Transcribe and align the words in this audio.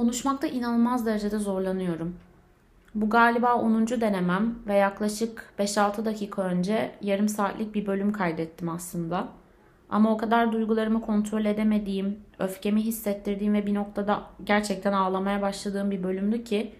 Konuşmakta 0.00 0.46
inanılmaz 0.46 1.06
derecede 1.06 1.38
zorlanıyorum. 1.38 2.16
Bu 2.94 3.10
galiba 3.10 3.54
10. 3.54 3.86
denemem 3.86 4.54
ve 4.66 4.74
yaklaşık 4.74 5.52
5-6 5.58 6.04
dakika 6.04 6.42
önce 6.42 6.90
yarım 7.00 7.28
saatlik 7.28 7.74
bir 7.74 7.86
bölüm 7.86 8.12
kaydettim 8.12 8.68
aslında. 8.68 9.28
Ama 9.90 10.14
o 10.14 10.16
kadar 10.16 10.52
duygularımı 10.52 11.00
kontrol 11.00 11.44
edemediğim, 11.44 12.20
öfkemi 12.38 12.82
hissettirdiğim 12.82 13.54
ve 13.54 13.66
bir 13.66 13.74
noktada 13.74 14.22
gerçekten 14.44 14.92
ağlamaya 14.92 15.42
başladığım 15.42 15.90
bir 15.90 16.02
bölümdü 16.02 16.44
ki 16.44 16.72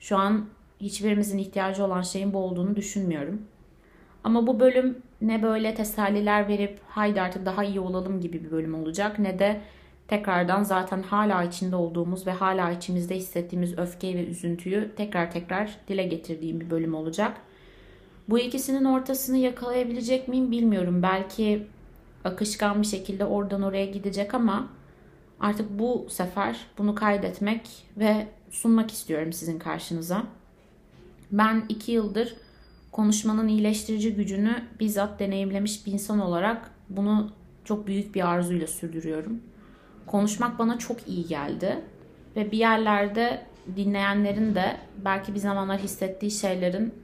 şu 0.00 0.16
an 0.16 0.46
hiçbirimizin 0.80 1.38
ihtiyacı 1.38 1.84
olan 1.84 2.02
şeyin 2.02 2.32
bu 2.32 2.38
olduğunu 2.38 2.76
düşünmüyorum. 2.76 3.42
Ama 4.24 4.46
bu 4.46 4.60
bölüm 4.60 5.02
ne 5.20 5.42
böyle 5.42 5.74
teselliler 5.74 6.48
verip 6.48 6.80
haydi 6.88 7.20
artık 7.20 7.46
daha 7.46 7.64
iyi 7.64 7.80
olalım 7.80 8.20
gibi 8.20 8.44
bir 8.44 8.50
bölüm 8.50 8.74
olacak 8.74 9.18
ne 9.18 9.38
de 9.38 9.60
tekrardan 10.10 10.62
zaten 10.62 11.02
hala 11.02 11.44
içinde 11.44 11.76
olduğumuz 11.76 12.26
ve 12.26 12.32
hala 12.32 12.70
içimizde 12.70 13.16
hissettiğimiz 13.16 13.78
öfkeyi 13.78 14.16
ve 14.16 14.26
üzüntüyü 14.26 14.90
tekrar 14.96 15.30
tekrar 15.30 15.76
dile 15.88 16.02
getirdiğim 16.02 16.60
bir 16.60 16.70
bölüm 16.70 16.94
olacak. 16.94 17.36
Bu 18.28 18.38
ikisinin 18.38 18.84
ortasını 18.84 19.36
yakalayabilecek 19.36 20.28
miyim 20.28 20.50
bilmiyorum. 20.50 21.02
Belki 21.02 21.66
akışkan 22.24 22.82
bir 22.82 22.86
şekilde 22.86 23.24
oradan 23.24 23.62
oraya 23.62 23.86
gidecek 23.86 24.34
ama 24.34 24.68
artık 25.40 25.78
bu 25.78 26.06
sefer 26.10 26.66
bunu 26.78 26.94
kaydetmek 26.94 27.86
ve 27.96 28.26
sunmak 28.50 28.90
istiyorum 28.90 29.32
sizin 29.32 29.58
karşınıza. 29.58 30.26
Ben 31.32 31.64
iki 31.68 31.92
yıldır 31.92 32.36
konuşmanın 32.92 33.48
iyileştirici 33.48 34.14
gücünü 34.14 34.64
bizzat 34.80 35.20
deneyimlemiş 35.20 35.86
bir 35.86 35.92
insan 35.92 36.20
olarak 36.20 36.70
bunu 36.88 37.30
çok 37.64 37.86
büyük 37.86 38.14
bir 38.14 38.28
arzuyla 38.28 38.66
sürdürüyorum. 38.66 39.49
Konuşmak 40.10 40.58
bana 40.58 40.78
çok 40.78 41.08
iyi 41.08 41.26
geldi 41.26 41.78
ve 42.36 42.52
bir 42.52 42.58
yerlerde 42.58 43.46
dinleyenlerin 43.76 44.54
de 44.54 44.76
belki 45.04 45.34
bir 45.34 45.38
zamanlar 45.38 45.78
hissettiği 45.78 46.30
şeylerin 46.30 46.94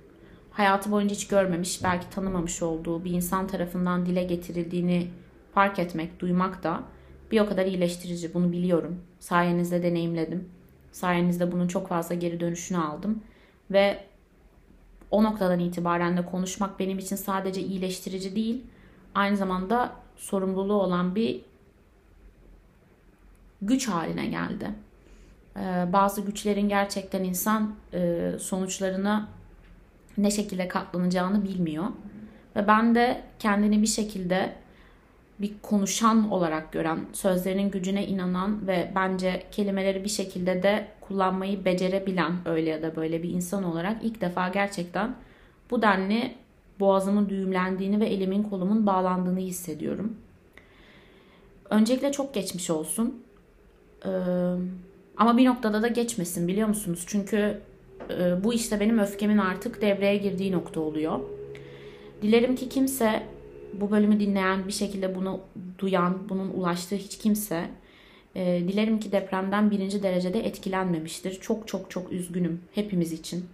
hayatı 0.50 0.90
boyunca 0.90 1.14
hiç 1.14 1.28
görmemiş, 1.28 1.84
belki 1.84 2.10
tanımamış 2.10 2.62
olduğu 2.62 3.04
bir 3.04 3.10
insan 3.10 3.46
tarafından 3.46 4.06
dile 4.06 4.24
getirildiğini 4.24 5.08
fark 5.54 5.78
etmek, 5.78 6.20
duymak 6.20 6.62
da 6.62 6.82
bir 7.30 7.40
o 7.40 7.48
kadar 7.48 7.66
iyileştirici. 7.66 8.34
Bunu 8.34 8.52
biliyorum. 8.52 9.00
Sayenizde 9.18 9.82
deneyimledim. 9.82 10.48
Sayenizde 10.92 11.52
bunun 11.52 11.68
çok 11.68 11.88
fazla 11.88 12.14
geri 12.14 12.40
dönüşünü 12.40 12.78
aldım. 12.78 13.22
Ve 13.70 14.04
o 15.10 15.24
noktadan 15.24 15.60
itibaren 15.60 16.16
de 16.16 16.24
konuşmak 16.26 16.78
benim 16.78 16.98
için 16.98 17.16
sadece 17.16 17.60
iyileştirici 17.60 18.36
değil, 18.36 18.64
aynı 19.14 19.36
zamanda 19.36 19.92
sorumluluğu 20.16 20.82
olan 20.82 21.14
bir 21.14 21.44
güç 23.66 23.88
haline 23.88 24.26
geldi. 24.26 24.70
Ee, 25.56 25.92
bazı 25.92 26.20
güçlerin 26.20 26.68
gerçekten 26.68 27.24
insan 27.24 27.74
e, 27.94 28.30
sonuçlarına 28.40 29.28
ne 30.18 30.30
şekilde 30.30 30.68
katlanacağını 30.68 31.44
bilmiyor. 31.44 31.84
Ve 32.56 32.68
ben 32.68 32.94
de 32.94 33.22
kendini 33.38 33.82
bir 33.82 33.86
şekilde 33.86 34.52
bir 35.40 35.52
konuşan 35.62 36.30
olarak 36.30 36.72
gören, 36.72 37.00
sözlerinin 37.12 37.70
gücüne 37.70 38.06
inanan 38.06 38.66
ve 38.66 38.92
bence 38.94 39.42
kelimeleri 39.52 40.04
bir 40.04 40.08
şekilde 40.08 40.62
de 40.62 40.88
kullanmayı 41.00 41.64
becerebilen 41.64 42.32
öyle 42.44 42.70
ya 42.70 42.82
da 42.82 42.96
böyle 42.96 43.22
bir 43.22 43.30
insan 43.30 43.64
olarak 43.64 44.04
ilk 44.04 44.20
defa 44.20 44.48
gerçekten 44.48 45.14
bu 45.70 45.82
denli 45.82 46.34
boğazımın 46.80 47.28
düğümlendiğini 47.28 48.00
ve 48.00 48.06
elimin 48.06 48.42
kolumun 48.42 48.86
bağlandığını 48.86 49.40
hissediyorum. 49.40 50.16
Öncelikle 51.70 52.12
çok 52.12 52.34
geçmiş 52.34 52.70
olsun. 52.70 53.25
Ama 55.16 55.36
bir 55.36 55.44
noktada 55.44 55.82
da 55.82 55.88
geçmesin 55.88 56.48
biliyor 56.48 56.68
musunuz? 56.68 57.04
Çünkü 57.06 57.60
bu 58.44 58.54
işte 58.54 58.80
benim 58.80 58.98
öfkemin 58.98 59.38
artık 59.38 59.82
devreye 59.82 60.16
girdiği 60.16 60.52
nokta 60.52 60.80
oluyor. 60.80 61.20
Dilerim 62.22 62.56
ki 62.56 62.68
kimse 62.68 63.22
bu 63.72 63.90
bölümü 63.90 64.20
dinleyen 64.20 64.66
bir 64.66 64.72
şekilde 64.72 65.14
bunu 65.14 65.40
duyan, 65.78 66.28
bunun 66.28 66.50
ulaştığı 66.50 66.94
hiç 66.94 67.18
kimse 67.18 67.64
dilerim 68.34 69.00
ki 69.00 69.12
depremden 69.12 69.70
birinci 69.70 70.02
derecede 70.02 70.46
etkilenmemiştir. 70.46 71.40
Çok 71.40 71.68
çok 71.68 71.90
çok 71.90 72.12
üzgünüm 72.12 72.60
hepimiz 72.74 73.12
için. 73.12 73.44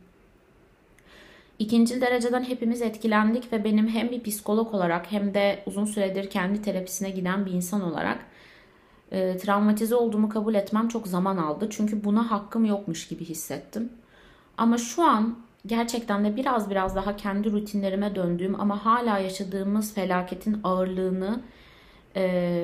İkinci 1.58 2.00
dereceden 2.00 2.42
hepimiz 2.42 2.82
etkilendik 2.82 3.52
ve 3.52 3.64
benim 3.64 3.88
hem 3.88 4.10
bir 4.10 4.22
psikolog 4.22 4.74
olarak 4.74 5.12
hem 5.12 5.34
de 5.34 5.62
uzun 5.66 5.84
süredir 5.84 6.30
kendi 6.30 6.62
terapisine 6.62 7.10
giden 7.10 7.46
bir 7.46 7.50
insan 7.50 7.82
olarak 7.82 8.26
e, 9.12 9.36
travmatize 9.36 9.94
olduğumu 9.94 10.28
kabul 10.28 10.54
etmem 10.54 10.88
çok 10.88 11.06
zaman 11.06 11.36
aldı. 11.36 11.66
Çünkü 11.70 12.04
buna 12.04 12.30
hakkım 12.30 12.64
yokmuş 12.64 13.08
gibi 13.08 13.24
hissettim. 13.24 13.92
Ama 14.56 14.78
şu 14.78 15.02
an 15.02 15.38
gerçekten 15.66 16.24
de 16.24 16.36
biraz 16.36 16.70
biraz 16.70 16.96
daha 16.96 17.16
kendi 17.16 17.52
rutinlerime 17.52 18.14
döndüğüm 18.14 18.60
ama 18.60 18.84
hala 18.84 19.18
yaşadığımız 19.18 19.94
felaketin 19.94 20.60
ağırlığını 20.64 21.40
e, 22.16 22.22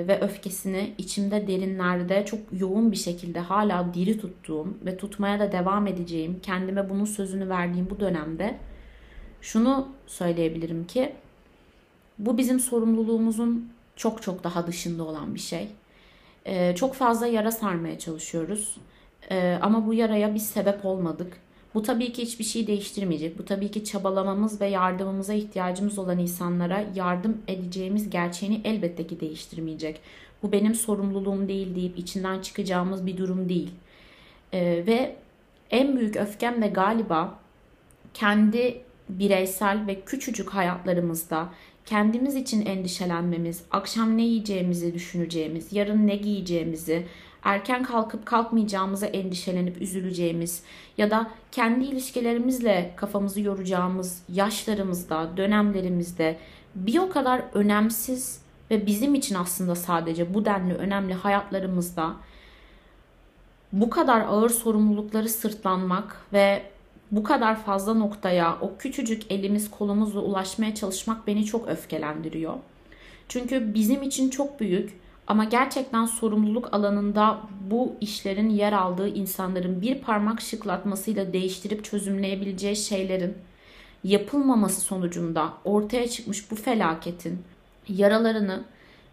ve 0.08 0.20
öfkesini 0.20 0.94
içimde 0.98 1.46
derinlerde 1.46 2.24
çok 2.24 2.40
yoğun 2.52 2.92
bir 2.92 2.96
şekilde 2.96 3.40
hala 3.40 3.94
diri 3.94 4.20
tuttuğum 4.20 4.74
ve 4.84 4.96
tutmaya 4.96 5.40
da 5.40 5.52
devam 5.52 5.86
edeceğim, 5.86 6.40
kendime 6.42 6.90
bunun 6.90 7.04
sözünü 7.04 7.48
verdiğim 7.48 7.90
bu 7.90 8.00
dönemde 8.00 8.58
şunu 9.40 9.88
söyleyebilirim 10.06 10.86
ki 10.86 11.14
bu 12.18 12.38
bizim 12.38 12.60
sorumluluğumuzun 12.60 13.72
çok 13.96 14.22
çok 14.22 14.44
daha 14.44 14.66
dışında 14.66 15.04
olan 15.04 15.34
bir 15.34 15.40
şey. 15.40 15.68
E, 16.46 16.74
çok 16.74 16.94
fazla 16.94 17.26
yara 17.26 17.50
sarmaya 17.50 17.98
çalışıyoruz. 17.98 18.76
E, 19.30 19.58
ama 19.62 19.86
bu 19.86 19.94
yaraya 19.94 20.34
biz 20.34 20.46
sebep 20.46 20.84
olmadık 20.84 21.40
bu 21.74 21.82
tabii 21.82 22.12
ki 22.12 22.22
hiçbir 22.22 22.44
şey 22.44 22.66
değiştirmeyecek. 22.66 23.38
Bu 23.38 23.44
tabii 23.44 23.70
ki 23.70 23.84
çabalamamız 23.84 24.60
ve 24.60 24.66
yardımımıza 24.66 25.34
ihtiyacımız 25.34 25.98
olan 25.98 26.18
insanlara 26.18 26.84
yardım 26.94 27.42
edeceğimiz 27.48 28.10
gerçeğini 28.10 28.60
elbette 28.64 29.06
ki 29.06 29.20
değiştirmeyecek. 29.20 30.00
Bu 30.42 30.52
benim 30.52 30.74
sorumluluğum 30.74 31.48
değil 31.48 31.74
deyip 31.74 31.98
içinden 31.98 32.40
çıkacağımız 32.40 33.06
bir 33.06 33.16
durum 33.16 33.48
değil. 33.48 33.70
Ee, 34.52 34.84
ve 34.86 35.16
en 35.70 35.96
büyük 35.96 36.16
öfkem 36.16 36.62
de 36.62 36.66
galiba 36.68 37.38
kendi 38.14 38.80
bireysel 39.08 39.86
ve 39.86 40.00
küçücük 40.00 40.50
hayatlarımızda 40.50 41.48
kendimiz 41.86 42.34
için 42.34 42.66
endişelenmemiz, 42.66 43.62
akşam 43.70 44.16
ne 44.16 44.22
yiyeceğimizi 44.22 44.94
düşüneceğimiz, 44.94 45.72
yarın 45.72 46.06
ne 46.06 46.16
giyeceğimizi, 46.16 47.06
erken 47.42 47.82
kalkıp 47.82 48.26
kalkmayacağımıza 48.26 49.06
endişelenip 49.06 49.82
üzüleceğimiz 49.82 50.62
ya 50.98 51.10
da 51.10 51.30
kendi 51.52 51.84
ilişkilerimizle 51.84 52.92
kafamızı 52.96 53.40
yoracağımız 53.40 54.22
yaşlarımızda, 54.28 55.36
dönemlerimizde 55.36 56.38
bir 56.74 56.98
o 56.98 57.10
kadar 57.10 57.42
önemsiz 57.54 58.42
ve 58.70 58.86
bizim 58.86 59.14
için 59.14 59.34
aslında 59.34 59.74
sadece 59.74 60.34
bu 60.34 60.44
denli 60.44 60.74
önemli 60.74 61.14
hayatlarımızda 61.14 62.14
bu 63.72 63.90
kadar 63.90 64.20
ağır 64.20 64.50
sorumlulukları 64.50 65.28
sırtlanmak 65.28 66.16
ve 66.32 66.62
bu 67.10 67.22
kadar 67.22 67.62
fazla 67.62 67.94
noktaya 67.94 68.58
o 68.60 68.76
küçücük 68.78 69.32
elimiz 69.32 69.70
kolumuzla 69.70 70.20
ulaşmaya 70.20 70.74
çalışmak 70.74 71.26
beni 71.26 71.44
çok 71.44 71.68
öfkelendiriyor. 71.68 72.54
Çünkü 73.28 73.74
bizim 73.74 74.02
için 74.02 74.30
çok 74.30 74.60
büyük 74.60 75.00
ama 75.26 75.44
gerçekten 75.44 76.06
sorumluluk 76.06 76.74
alanında 76.74 77.40
bu 77.70 77.92
işlerin 78.00 78.48
yer 78.48 78.72
aldığı 78.72 79.08
insanların 79.08 79.82
bir 79.82 79.98
parmak 79.98 80.40
şıklatmasıyla 80.40 81.32
değiştirip 81.32 81.84
çözümleyebileceği 81.84 82.76
şeylerin 82.76 83.34
yapılmaması 84.04 84.80
sonucunda 84.80 85.52
ortaya 85.64 86.08
çıkmış 86.08 86.50
bu 86.50 86.56
felaketin 86.56 87.38
yaralarını 87.88 88.64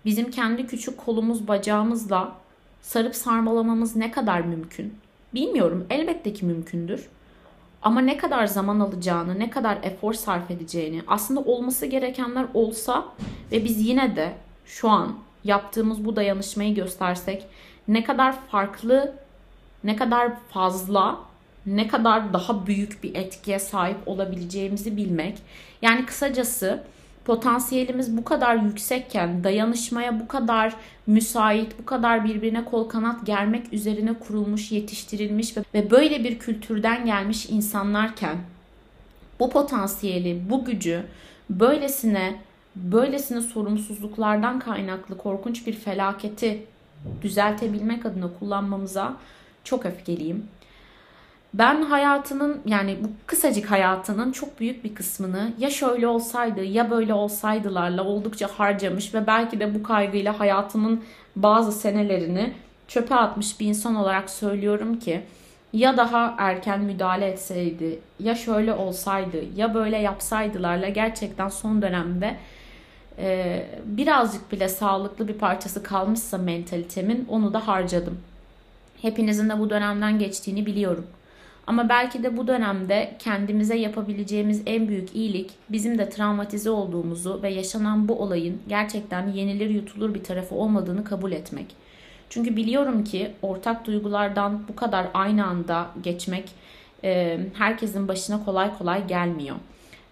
bizim 0.06 0.32
kendi 0.32 0.68
küçük 0.68 0.98
kolumuz 0.98 1.48
bacağımızla 1.48 2.36
sarıp 2.82 3.16
sarmalamamız 3.16 3.96
ne 3.96 4.12
kadar 4.12 4.42
mümkün? 4.42 4.94
Bilmiyorum. 5.34 5.86
Elbette 5.90 6.34
ki 6.34 6.46
mümkündür. 6.46 7.08
Ama 7.86 8.02
ne 8.02 8.18
kadar 8.18 8.46
zaman 8.46 8.80
alacağını, 8.80 9.40
ne 9.40 9.50
kadar 9.50 9.78
efor 9.84 10.14
sarf 10.14 10.52
edeceğini, 10.52 11.02
aslında 11.08 11.40
olması 11.40 11.86
gerekenler 11.86 12.46
olsa 12.54 13.06
ve 13.52 13.66
biz 13.66 13.88
yine 13.88 14.16
de 14.16 14.34
şu 14.66 14.90
an 14.90 15.16
yaptığımız 15.44 16.06
bu 16.06 16.16
dayanışmayı 16.16 16.76
göstersek 16.76 17.48
ne 17.88 18.04
kadar 18.04 18.36
farklı, 18.48 19.16
ne 19.84 19.96
kadar 19.96 20.32
fazla, 20.50 21.20
ne 21.66 21.88
kadar 21.88 22.34
daha 22.34 22.68
büyük 22.68 23.04
bir 23.04 23.16
etkiye 23.16 23.60
sahip 23.60 23.98
olabileceğimizi 24.06 24.98
bilmek. 24.98 25.38
Yani 25.82 26.06
kısacası 26.06 26.84
potansiyelimiz 27.26 28.18
bu 28.18 28.24
kadar 28.24 28.56
yüksekken, 28.56 29.44
dayanışmaya 29.44 30.20
bu 30.20 30.28
kadar 30.28 30.74
müsait, 31.08 31.80
bu 31.80 31.86
kadar 31.86 32.26
birbirine 32.26 32.66
kol 32.66 32.90
kanat 32.90 33.26
germek 33.26 33.74
üzerine 33.74 34.14
kurulmuş, 34.14 34.72
yetiştirilmiş 34.72 35.58
ve 35.74 35.92
böyle 35.92 36.24
bir 36.24 36.40
kültürden 36.40 37.06
gelmiş 37.06 37.50
insanlarken 37.50 38.38
bu 39.40 39.50
potansiyeli, 39.50 40.42
bu 40.50 40.66
gücü 40.66 41.04
böylesine 41.50 42.36
böylesine 42.76 43.42
sorumsuzluklardan 43.42 44.60
kaynaklı 44.60 45.18
korkunç 45.18 45.68
bir 45.68 45.74
felaketi 45.74 46.66
düzeltebilmek 47.22 48.06
adına 48.06 48.30
kullanmamıza 48.40 49.14
çok 49.64 49.86
öfkeliyim. 49.86 50.48
Ben 51.58 51.82
hayatının 51.82 52.62
yani 52.66 52.98
bu 53.04 53.08
kısacık 53.28 53.72
hayatının 53.72 54.32
çok 54.32 54.60
büyük 54.60 54.84
bir 54.84 54.96
kısmını 54.96 55.54
ya 55.60 55.70
şöyle 55.70 56.08
olsaydı 56.08 56.64
ya 56.64 56.92
böyle 56.92 57.14
olsaydılarla 57.14 58.04
oldukça 58.04 58.48
harcamış 58.48 59.14
ve 59.14 59.28
belki 59.28 59.60
de 59.60 59.76
bu 59.76 59.84
kaygıyla 59.84 60.40
hayatımın 60.40 61.04
bazı 61.36 61.72
senelerini 61.72 62.54
çöpe 62.88 63.16
atmış 63.16 63.60
bir 63.60 63.68
insan 63.68 63.96
olarak 63.96 64.30
söylüyorum 64.30 65.00
ki 65.00 65.22
ya 65.74 65.98
daha 65.98 66.36
erken 66.38 66.82
müdahale 66.82 67.28
etseydi 67.28 68.00
ya 68.20 68.36
şöyle 68.36 68.74
olsaydı 68.74 69.38
ya 69.56 69.74
böyle 69.74 69.98
yapsaydılarla 69.98 70.90
gerçekten 70.90 71.50
son 71.50 71.82
dönemde 71.82 72.36
e, 73.18 73.66
birazcık 73.86 74.52
bile 74.52 74.70
sağlıklı 74.70 75.28
bir 75.28 75.34
parçası 75.38 75.84
kalmışsa 75.84 76.38
mentalitemin 76.38 77.26
onu 77.30 77.54
da 77.54 77.68
harcadım. 77.68 78.18
Hepinizin 79.02 79.50
de 79.50 79.60
bu 79.60 79.70
dönemden 79.70 80.20
geçtiğini 80.20 80.66
biliyorum. 80.66 81.08
Ama 81.68 81.90
belki 81.90 82.24
de 82.24 82.38
bu 82.38 82.48
dönemde 82.48 83.16
kendimize 83.20 83.78
yapabileceğimiz 83.78 84.62
en 84.66 84.88
büyük 84.88 85.16
iyilik 85.16 85.52
bizim 85.70 85.98
de 85.98 86.10
travmatize 86.10 86.70
olduğumuzu 86.70 87.40
ve 87.44 87.50
yaşanan 87.50 88.08
bu 88.08 88.22
olayın 88.22 88.62
gerçekten 88.68 89.28
yenilir 89.28 89.70
yutulur 89.70 90.14
bir 90.14 90.24
tarafı 90.24 90.56
olmadığını 90.56 91.04
kabul 91.04 91.32
etmek. 91.32 91.66
Çünkü 92.30 92.56
biliyorum 92.56 93.04
ki 93.04 93.32
ortak 93.42 93.86
duygulardan 93.86 94.62
bu 94.68 94.76
kadar 94.76 95.08
aynı 95.14 95.46
anda 95.46 95.88
geçmek 96.04 96.52
e, 97.04 97.40
herkesin 97.54 98.08
başına 98.08 98.46
kolay 98.46 98.78
kolay 98.78 99.08
gelmiyor. 99.08 99.56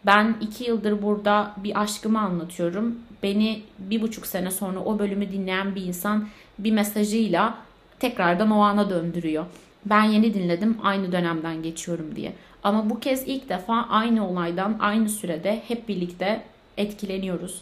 Ben 0.06 0.35
iki 0.41 0.63
yıldır 0.63 1.01
burada 1.01 1.51
bir 1.57 1.81
aşkımı 1.81 2.19
anlatıyorum. 2.19 2.99
Beni 3.23 3.61
bir 3.79 4.01
buçuk 4.01 4.27
sene 4.27 4.51
sonra 4.51 4.79
o 4.79 4.99
bölümü 4.99 5.31
dinleyen 5.31 5.75
bir 5.75 5.81
insan 5.81 6.27
bir 6.59 6.71
mesajıyla 6.71 7.57
tekrardan 7.99 8.51
o 8.51 8.59
ana 8.59 8.89
döndürüyor. 8.89 9.45
Ben 9.85 10.03
yeni 10.03 10.33
dinledim 10.33 10.77
aynı 10.83 11.12
dönemden 11.12 11.63
geçiyorum 11.63 12.15
diye. 12.15 12.33
Ama 12.63 12.89
bu 12.89 13.00
kez 13.00 13.24
ilk 13.27 13.50
defa 13.50 13.85
aynı 13.89 14.30
olaydan 14.30 14.77
aynı 14.80 15.09
sürede 15.09 15.62
hep 15.68 15.88
birlikte 15.88 16.41
etkileniyoruz. 16.77 17.62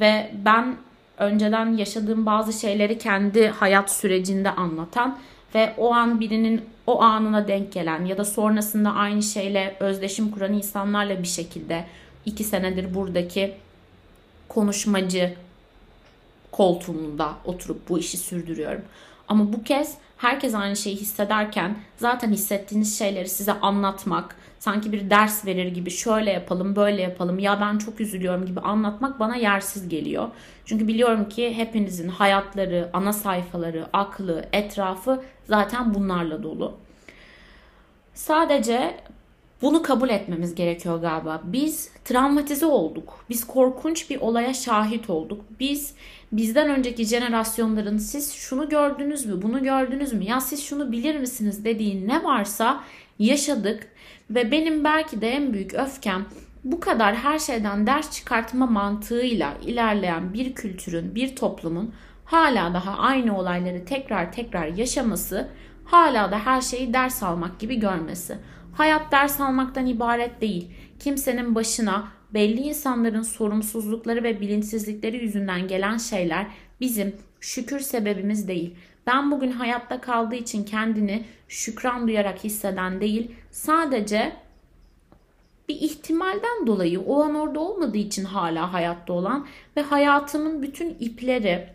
Ve 0.00 0.30
ben 0.44 0.76
önceden 1.18 1.76
yaşadığım 1.76 2.26
bazı 2.26 2.60
şeyleri 2.60 2.98
kendi 2.98 3.48
hayat 3.48 3.90
sürecinde 3.90 4.50
anlatan 4.50 5.18
ve 5.54 5.74
o 5.78 5.92
an 5.92 6.20
birinin 6.20 6.64
o 6.86 7.02
anına 7.02 7.48
denk 7.48 7.72
gelen 7.72 8.04
ya 8.04 8.18
da 8.18 8.24
sonrasında 8.24 8.90
aynı 8.90 9.22
şeyle 9.22 9.76
özdeşim 9.80 10.30
kuran 10.30 10.52
insanlarla 10.52 11.22
bir 11.22 11.28
şekilde 11.28 11.84
iki 12.26 12.44
senedir 12.44 12.94
buradaki 12.94 13.54
konuşmacı 14.48 15.34
koltuğunda 16.50 17.34
oturup 17.44 17.88
bu 17.88 17.98
işi 17.98 18.16
sürdürüyorum. 18.16 18.82
Ama 19.28 19.52
bu 19.52 19.62
kez 19.62 19.94
herkes 20.22 20.54
aynı 20.54 20.76
şeyi 20.76 20.96
hissederken 20.96 21.76
zaten 21.96 22.30
hissettiğiniz 22.30 22.98
şeyleri 22.98 23.28
size 23.28 23.52
anlatmak, 23.52 24.36
sanki 24.58 24.92
bir 24.92 25.10
ders 25.10 25.46
verir 25.46 25.66
gibi 25.66 25.90
şöyle 25.90 26.30
yapalım, 26.30 26.76
böyle 26.76 27.02
yapalım, 27.02 27.38
ya 27.38 27.60
ben 27.60 27.78
çok 27.78 28.00
üzülüyorum 28.00 28.46
gibi 28.46 28.60
anlatmak 28.60 29.20
bana 29.20 29.36
yersiz 29.36 29.88
geliyor. 29.88 30.28
Çünkü 30.64 30.88
biliyorum 30.88 31.28
ki 31.28 31.56
hepinizin 31.56 32.08
hayatları, 32.08 32.90
ana 32.92 33.12
sayfaları, 33.12 33.86
aklı, 33.92 34.44
etrafı 34.52 35.22
zaten 35.44 35.94
bunlarla 35.94 36.42
dolu. 36.42 36.74
Sadece 38.14 38.96
bunu 39.62 39.82
kabul 39.82 40.08
etmemiz 40.08 40.54
gerekiyor 40.54 41.00
galiba. 41.00 41.42
Biz 41.44 41.90
travmatize 42.04 42.66
olduk. 42.66 43.24
Biz 43.30 43.46
korkunç 43.46 44.10
bir 44.10 44.20
olaya 44.20 44.54
şahit 44.54 45.10
olduk. 45.10 45.44
Biz 45.60 45.94
bizden 46.32 46.70
önceki 46.70 47.04
jenerasyonların 47.04 47.98
siz 47.98 48.32
şunu 48.32 48.68
gördünüz 48.68 49.26
mü, 49.26 49.42
bunu 49.42 49.62
gördünüz 49.62 50.12
mü, 50.12 50.24
ya 50.24 50.40
siz 50.40 50.64
şunu 50.64 50.92
bilir 50.92 51.18
misiniz 51.18 51.64
dediği 51.64 52.08
ne 52.08 52.24
varsa 52.24 52.84
yaşadık 53.18 53.88
ve 54.30 54.50
benim 54.50 54.84
belki 54.84 55.20
de 55.20 55.30
en 55.30 55.52
büyük 55.52 55.74
öfkem 55.74 56.26
bu 56.64 56.80
kadar 56.80 57.14
her 57.14 57.38
şeyden 57.38 57.86
ders 57.86 58.10
çıkartma 58.10 58.66
mantığıyla 58.66 59.54
ilerleyen 59.66 60.34
bir 60.34 60.54
kültürün, 60.54 61.14
bir 61.14 61.36
toplumun 61.36 61.94
hala 62.24 62.74
daha 62.74 62.98
aynı 62.98 63.38
olayları 63.38 63.84
tekrar 63.84 64.32
tekrar 64.32 64.66
yaşaması, 64.66 65.48
hala 65.84 66.30
da 66.30 66.38
her 66.38 66.60
şeyi 66.60 66.94
ders 66.94 67.22
almak 67.22 67.60
gibi 67.60 67.80
görmesi. 67.80 68.38
Hayat 68.72 69.12
ders 69.12 69.40
almaktan 69.40 69.86
ibaret 69.86 70.40
değil. 70.40 70.70
Kimsenin 70.98 71.54
başına 71.54 72.08
belli 72.34 72.60
insanların 72.60 73.22
sorumsuzlukları 73.22 74.22
ve 74.22 74.40
bilinçsizlikleri 74.40 75.16
yüzünden 75.16 75.68
gelen 75.68 75.96
şeyler 75.96 76.46
bizim 76.80 77.16
şükür 77.40 77.80
sebebimiz 77.80 78.48
değil. 78.48 78.74
Ben 79.06 79.30
bugün 79.30 79.50
hayatta 79.50 80.00
kaldığı 80.00 80.34
için 80.34 80.64
kendini 80.64 81.24
şükran 81.48 82.08
duyarak 82.08 82.44
hisseden 82.44 83.00
değil, 83.00 83.30
sadece 83.50 84.32
bir 85.68 85.74
ihtimalden 85.74 86.66
dolayı 86.66 87.00
o 87.00 87.22
an 87.22 87.34
orada 87.34 87.60
olmadığı 87.60 87.98
için 87.98 88.24
hala 88.24 88.72
hayatta 88.72 89.12
olan 89.12 89.46
ve 89.76 89.82
hayatımın 89.82 90.62
bütün 90.62 90.96
ipleri 91.00 91.68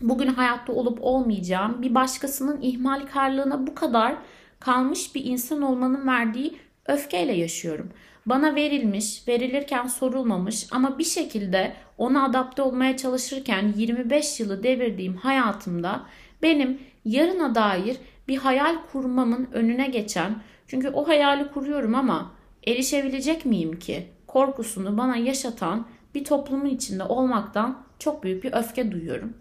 bugün 0.00 0.26
hayatta 0.26 0.72
olup 0.72 0.98
olmayacağım 1.02 1.82
bir 1.82 1.94
başkasının 1.94 2.60
ihmalkarlığına 2.60 3.66
bu 3.66 3.74
kadar 3.74 4.16
kalmış 4.60 5.14
bir 5.14 5.24
insan 5.24 5.62
olmanın 5.62 6.06
verdiği 6.06 6.58
öfkeyle 6.86 7.32
yaşıyorum. 7.32 7.90
Bana 8.26 8.54
verilmiş, 8.54 9.28
verilirken 9.28 9.86
sorulmamış 9.86 10.66
ama 10.70 10.98
bir 10.98 11.04
şekilde 11.04 11.72
ona 11.98 12.24
adapte 12.24 12.62
olmaya 12.62 12.96
çalışırken 12.96 13.72
25 13.76 14.40
yılı 14.40 14.62
devirdiğim 14.62 15.16
hayatımda 15.16 16.02
benim 16.42 16.80
yarına 17.04 17.54
dair 17.54 17.96
bir 18.28 18.36
hayal 18.36 18.76
kurmamın 18.92 19.48
önüne 19.52 19.86
geçen 19.86 20.42
çünkü 20.66 20.88
o 20.88 21.08
hayali 21.08 21.48
kuruyorum 21.48 21.94
ama 21.94 22.32
erişebilecek 22.66 23.46
miyim 23.46 23.78
ki 23.78 24.06
korkusunu 24.26 24.98
bana 24.98 25.16
yaşatan 25.16 25.86
bir 26.14 26.24
toplumun 26.24 26.66
içinde 26.66 27.02
olmaktan 27.02 27.82
çok 27.98 28.22
büyük 28.22 28.44
bir 28.44 28.52
öfke 28.52 28.92
duyuyorum. 28.92 29.34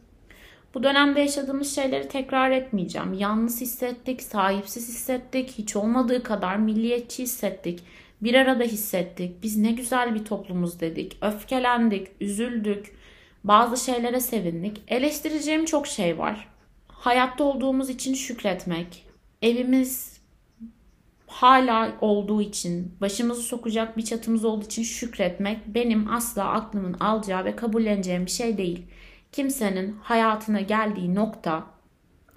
Bu 0.78 0.84
dönemde 0.84 1.20
yaşadığımız 1.20 1.76
şeyleri 1.76 2.08
tekrar 2.08 2.52
etmeyeceğim. 2.52 3.14
Yalnız 3.14 3.62
hissettik, 3.62 4.22
sahipsiz 4.22 4.90
hissettik, 4.90 5.52
hiç 5.58 5.76
olmadığı 5.76 6.24
kadar 6.24 6.56
milliyetçi 6.56 7.24
hissettik. 7.24 7.84
Bir 8.22 8.34
arada 8.34 8.64
hissettik. 8.64 9.44
Biz 9.44 9.58
ne 9.58 9.72
güzel 9.72 10.16
bir 10.16 10.26
toplumuz 10.26 10.80
dedik. 10.80 11.18
Öfkelendik, 11.22 12.08
üzüldük. 12.22 12.98
Bazı 13.44 13.86
şeylere 13.86 14.20
sevindik. 14.20 14.82
Eleştireceğim 14.88 15.66
çok 15.66 15.88
şey 15.88 16.18
var. 16.18 16.48
Hayatta 16.88 17.44
olduğumuz 17.44 17.90
için 17.90 18.14
şükretmek, 18.14 19.06
evimiz 19.42 20.22
hala 21.28 21.98
olduğu 22.02 22.42
için, 22.42 22.96
başımızı 23.02 23.42
sokacak 23.42 23.98
bir 23.98 24.06
çatımız 24.06 24.46
olduğu 24.46 24.66
için 24.66 24.84
şükretmek 24.84 25.68
benim 25.68 26.14
asla 26.14 26.44
aklımın 26.44 26.94
alacağı 26.94 27.46
ve 27.46 27.56
kabulleneceğim 27.56 28.26
bir 28.26 28.32
şey 28.32 28.58
değil 28.58 28.86
kimsenin 29.38 29.98
hayatına 30.02 30.62
geldiği 30.62 31.16
nokta 31.16 31.66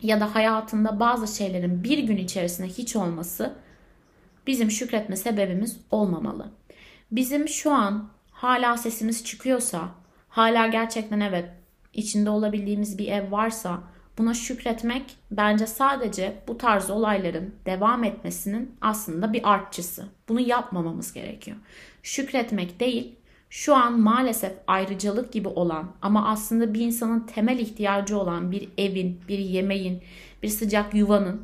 ya 0.03 0.21
da 0.21 0.35
hayatında 0.35 1.01
bazı 1.01 1.37
şeylerin 1.37 1.85
bir 1.85 1.99
gün 1.99 2.17
içerisinde 2.17 2.69
hiç 2.69 2.97
olması 2.97 3.55
bizim 4.47 4.71
şükretme 4.71 5.17
sebebimiz 5.17 5.81
olmamalı. 5.91 6.51
Bizim 7.13 7.49
şu 7.49 7.73
an 7.73 8.09
hala 8.31 8.77
sesimiz 8.77 9.25
çıkıyorsa, 9.25 9.89
hala 10.29 10.67
gerçekten 10.67 11.21
evet 11.21 11.49
içinde 11.93 12.31
olabildiğimiz 12.31 12.99
bir 12.99 13.09
ev 13.09 13.33
varsa 13.33 13.81
buna 14.19 14.35
şükretmek 14.35 15.17
bence 15.31 15.67
sadece 15.67 16.43
bu 16.49 16.59
tarz 16.59 16.91
olayların 16.91 17.55
devam 17.67 18.05
etmesinin 18.05 18.77
aslında 18.81 19.33
bir 19.33 19.53
artçısı. 19.53 20.09
Bunu 20.29 20.41
yapmamamız 20.41 21.13
gerekiyor. 21.13 21.57
Şükretmek 22.03 22.81
değil, 22.81 23.17
şu 23.51 23.75
an 23.77 24.01
maalesef 24.01 24.53
ayrıcalık 24.67 25.33
gibi 25.33 25.49
olan 25.49 25.93
ama 26.03 26.29
aslında 26.29 26.75
bir 26.75 26.81
insanın 26.81 27.21
temel 27.21 27.59
ihtiyacı 27.59 28.19
olan 28.19 28.51
bir 28.51 28.69
evin, 28.79 29.21
bir 29.29 29.39
yemeğin, 29.39 30.03
bir 30.43 30.49
sıcak 30.49 30.95
yuvanın 30.95 31.43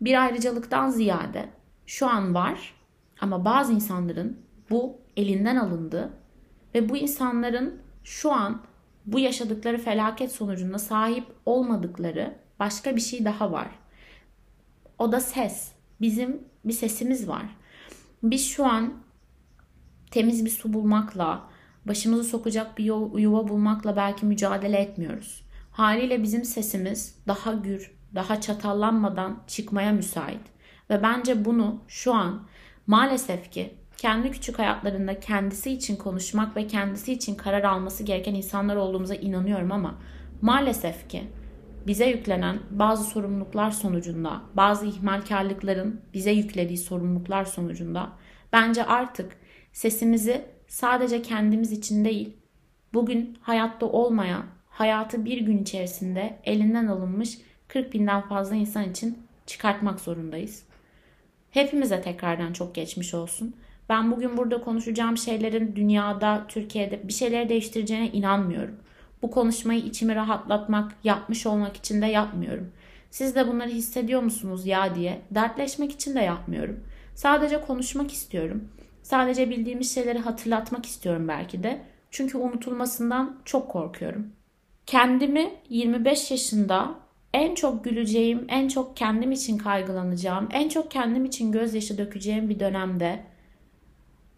bir 0.00 0.22
ayrıcalıktan 0.22 0.90
ziyade 0.90 1.48
şu 1.86 2.06
an 2.06 2.34
var 2.34 2.74
ama 3.20 3.44
bazı 3.44 3.72
insanların 3.72 4.38
bu 4.70 4.96
elinden 5.16 5.56
alındı 5.56 6.10
ve 6.74 6.88
bu 6.88 6.96
insanların 6.96 7.78
şu 8.04 8.32
an 8.32 8.62
bu 9.06 9.18
yaşadıkları 9.18 9.78
felaket 9.78 10.32
sonucunda 10.32 10.78
sahip 10.78 11.24
olmadıkları 11.46 12.34
başka 12.58 12.96
bir 12.96 13.00
şey 13.00 13.24
daha 13.24 13.52
var. 13.52 13.68
O 14.98 15.12
da 15.12 15.20
ses. 15.20 15.72
Bizim 16.00 16.42
bir 16.64 16.72
sesimiz 16.72 17.28
var. 17.28 17.56
Biz 18.22 18.48
şu 18.48 18.66
an 18.66 19.03
temiz 20.14 20.44
bir 20.44 20.50
su 20.50 20.72
bulmakla, 20.72 21.42
başımızı 21.84 22.24
sokacak 22.24 22.78
bir 22.78 22.84
yuva 23.20 23.48
bulmakla 23.48 23.96
belki 23.96 24.26
mücadele 24.26 24.78
etmiyoruz. 24.78 25.44
Haliyle 25.72 26.22
bizim 26.22 26.44
sesimiz 26.44 27.18
daha 27.26 27.52
gür, 27.52 27.94
daha 28.14 28.40
çatallanmadan 28.40 29.42
çıkmaya 29.46 29.92
müsait. 29.92 30.40
Ve 30.90 31.02
bence 31.02 31.44
bunu 31.44 31.80
şu 31.88 32.14
an 32.14 32.42
maalesef 32.86 33.52
ki 33.52 33.74
kendi 33.96 34.30
küçük 34.30 34.58
hayatlarında 34.58 35.20
kendisi 35.20 35.70
için 35.70 35.96
konuşmak 35.96 36.56
ve 36.56 36.66
kendisi 36.66 37.12
için 37.12 37.34
karar 37.34 37.64
alması 37.64 38.02
gereken 38.02 38.34
insanlar 38.34 38.76
olduğumuza 38.76 39.14
inanıyorum 39.14 39.72
ama 39.72 39.94
maalesef 40.42 41.08
ki 41.08 41.22
bize 41.86 42.06
yüklenen 42.06 42.58
bazı 42.70 43.04
sorumluluklar 43.04 43.70
sonucunda, 43.70 44.40
bazı 44.54 44.86
ihmalkarlıkların 44.86 46.00
bize 46.14 46.30
yüklediği 46.30 46.78
sorumluluklar 46.78 47.44
sonucunda 47.44 48.12
bence 48.52 48.84
artık 48.84 49.43
sesimizi 49.74 50.44
sadece 50.68 51.22
kendimiz 51.22 51.72
için 51.72 52.04
değil, 52.04 52.36
bugün 52.94 53.38
hayatta 53.40 53.86
olmayan, 53.86 54.44
hayatı 54.68 55.24
bir 55.24 55.40
gün 55.40 55.58
içerisinde 55.58 56.38
elinden 56.44 56.86
alınmış 56.86 57.38
40 57.68 57.92
binden 57.92 58.28
fazla 58.28 58.56
insan 58.56 58.90
için 58.90 59.18
çıkartmak 59.46 60.00
zorundayız. 60.00 60.62
Hepimize 61.50 62.02
tekrardan 62.02 62.52
çok 62.52 62.74
geçmiş 62.74 63.14
olsun. 63.14 63.56
Ben 63.88 64.12
bugün 64.12 64.36
burada 64.36 64.60
konuşacağım 64.60 65.16
şeylerin 65.16 65.76
dünyada, 65.76 66.44
Türkiye'de 66.48 67.08
bir 67.08 67.12
şeyleri 67.12 67.48
değiştireceğine 67.48 68.08
inanmıyorum. 68.08 68.76
Bu 69.22 69.30
konuşmayı 69.30 69.80
içimi 69.80 70.14
rahatlatmak, 70.14 70.92
yapmış 71.04 71.46
olmak 71.46 71.76
için 71.76 72.02
de 72.02 72.06
yapmıyorum. 72.06 72.72
Siz 73.10 73.34
de 73.34 73.48
bunları 73.48 73.70
hissediyor 73.70 74.22
musunuz 74.22 74.66
ya 74.66 74.94
diye 74.94 75.20
dertleşmek 75.30 75.92
için 75.92 76.14
de 76.14 76.20
yapmıyorum. 76.20 76.80
Sadece 77.14 77.60
konuşmak 77.60 78.12
istiyorum. 78.12 78.68
Sadece 79.04 79.50
bildiğimiz 79.50 79.94
şeyleri 79.94 80.18
hatırlatmak 80.18 80.86
istiyorum 80.86 81.28
belki 81.28 81.62
de. 81.62 81.82
Çünkü 82.10 82.38
unutulmasından 82.38 83.38
çok 83.44 83.70
korkuyorum. 83.70 84.32
Kendimi 84.86 85.50
25 85.68 86.30
yaşında 86.30 86.94
en 87.34 87.54
çok 87.54 87.84
güleceğim, 87.84 88.44
en 88.48 88.68
çok 88.68 88.96
kendim 88.96 89.32
için 89.32 89.58
kaygılanacağım, 89.58 90.48
en 90.52 90.68
çok 90.68 90.90
kendim 90.90 91.24
için 91.24 91.52
gözyaşı 91.52 91.98
dökeceğim 91.98 92.48
bir 92.48 92.60
dönemde 92.60 93.22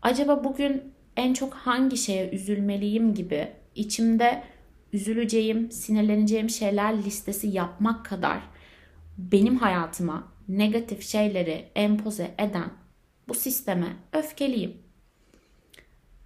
acaba 0.03 0.45
bugün 0.45 0.83
en 1.17 1.35
çok 1.35 1.55
hangi 1.55 1.97
şeye 1.97 2.31
üzülmeliyim 2.31 3.15
gibi 3.15 3.49
içimde 3.75 4.43
üzüleceğim, 4.93 5.71
sinirleneceğim 5.71 6.51
şeyler 6.51 6.99
listesi 6.99 7.49
yapmak 7.49 8.05
kadar 8.05 8.41
benim 9.19 9.57
hayatıma 9.57 10.33
negatif 10.49 11.03
şeyleri 11.03 11.69
empoze 11.75 12.35
eden 12.39 12.71
bu 13.29 13.35
sisteme 13.35 13.97
öfkeliyim. 14.13 14.77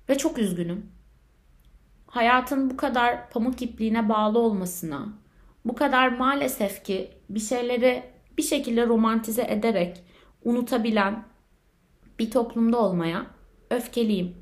Ve 0.09 0.19
çok 0.19 0.39
üzgünüm. 0.39 0.87
Hayatın 2.07 2.71
bu 2.71 2.77
kadar 2.77 3.31
pamuk 3.31 3.63
ipliğine 3.63 4.09
bağlı 4.09 4.39
olmasına, 4.39 5.09
bu 5.65 5.75
kadar 5.75 6.09
maalesef 6.09 6.85
ki 6.85 7.11
bir 7.31 7.41
şeyleri 7.41 8.03
bir 8.39 8.43
şekilde 8.43 8.87
romantize 8.87 9.47
ederek 9.49 10.05
unutabilen 10.45 11.25
bir 12.19 12.31
toplumda 12.31 12.79
olmaya 12.79 13.27
öfkeliyim. 13.71 14.37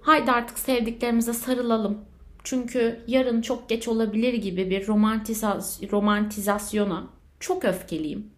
Haydi 0.00 0.30
artık 0.30 0.58
sevdiklerimize 0.58 1.32
sarılalım. 1.32 2.04
Çünkü 2.44 3.04
yarın 3.06 3.42
çok 3.42 3.68
geç 3.68 3.88
olabilir 3.88 4.34
gibi 4.34 4.70
bir 4.70 4.86
romantizas 4.86 5.82
romantizasyona 5.92 7.10
çok 7.40 7.64
öfkeliyim. 7.64 8.30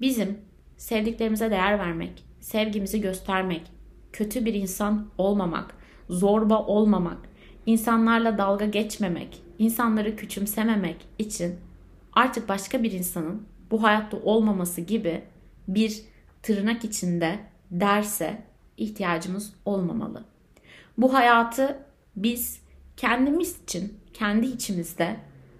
Bizim 0.00 0.38
sevdiklerimize 0.76 1.50
değer 1.50 1.78
vermek, 1.78 2.24
sevgimizi 2.40 3.00
göstermek, 3.00 3.62
kötü 4.12 4.44
bir 4.44 4.54
insan 4.54 5.08
olmamak, 5.18 5.74
zorba 6.08 6.66
olmamak, 6.66 7.18
insanlarla 7.66 8.38
dalga 8.38 8.66
geçmemek, 8.66 9.42
insanları 9.58 10.16
küçümsememek 10.16 10.96
için 11.18 11.54
artık 12.12 12.48
başka 12.48 12.82
bir 12.82 12.92
insanın 12.92 13.46
bu 13.70 13.82
hayatta 13.82 14.16
olmaması 14.16 14.80
gibi 14.80 15.22
bir 15.68 16.02
tırnak 16.42 16.84
içinde 16.84 17.38
derse 17.70 18.42
ihtiyacımız 18.76 19.52
olmamalı. 19.64 20.24
Bu 20.98 21.14
hayatı 21.14 21.78
biz 22.16 22.60
kendimiz 22.96 23.62
için, 23.62 23.98
kendi 24.14 24.46
içimizde 24.46 25.16